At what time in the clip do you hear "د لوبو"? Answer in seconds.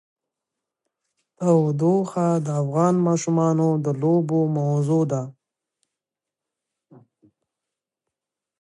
3.85-4.39